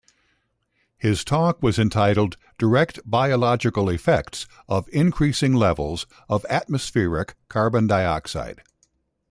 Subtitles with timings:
[0.97, 8.63] His talk was entitled Direct Biological Effects of Increasing Levels of Atmospheric Carbon Dioxide.